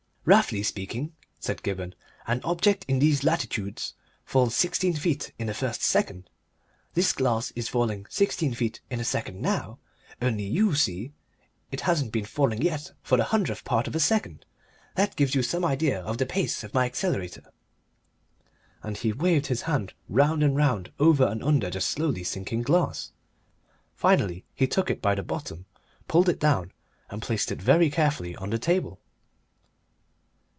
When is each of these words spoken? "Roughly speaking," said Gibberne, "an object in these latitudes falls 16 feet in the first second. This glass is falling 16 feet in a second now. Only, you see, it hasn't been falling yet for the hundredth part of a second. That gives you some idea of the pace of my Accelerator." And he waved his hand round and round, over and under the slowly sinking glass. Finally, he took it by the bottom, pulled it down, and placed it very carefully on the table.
"Roughly 0.23 0.61
speaking," 0.61 1.13
said 1.39 1.63
Gibberne, 1.63 1.95
"an 2.27 2.41
object 2.43 2.85
in 2.87 2.99
these 2.99 3.23
latitudes 3.23 3.95
falls 4.23 4.53
16 4.55 4.93
feet 4.93 5.33
in 5.39 5.47
the 5.47 5.53
first 5.55 5.81
second. 5.81 6.29
This 6.93 7.11
glass 7.11 7.49
is 7.55 7.67
falling 7.67 8.05
16 8.07 8.53
feet 8.53 8.81
in 8.91 8.99
a 8.99 9.03
second 9.03 9.41
now. 9.41 9.79
Only, 10.21 10.43
you 10.43 10.75
see, 10.75 11.11
it 11.71 11.81
hasn't 11.81 12.11
been 12.11 12.25
falling 12.25 12.61
yet 12.61 12.91
for 13.01 13.17
the 13.17 13.23
hundredth 13.25 13.63
part 13.63 13.87
of 13.87 13.95
a 13.95 13.99
second. 13.99 14.45
That 14.93 15.15
gives 15.15 15.33
you 15.33 15.41
some 15.41 15.65
idea 15.65 15.99
of 16.01 16.19
the 16.19 16.27
pace 16.27 16.63
of 16.63 16.71
my 16.75 16.85
Accelerator." 16.85 17.51
And 18.83 18.97
he 18.97 19.11
waved 19.13 19.47
his 19.47 19.63
hand 19.63 19.93
round 20.07 20.43
and 20.43 20.55
round, 20.55 20.91
over 20.99 21.25
and 21.25 21.41
under 21.43 21.71
the 21.71 21.81
slowly 21.81 22.23
sinking 22.23 22.61
glass. 22.61 23.11
Finally, 23.95 24.45
he 24.53 24.67
took 24.67 24.91
it 24.91 25.01
by 25.01 25.15
the 25.15 25.23
bottom, 25.23 25.65
pulled 26.07 26.29
it 26.29 26.39
down, 26.39 26.71
and 27.09 27.23
placed 27.23 27.51
it 27.51 27.59
very 27.59 27.89
carefully 27.89 28.35
on 28.35 28.51
the 28.51 28.59
table. 28.59 28.99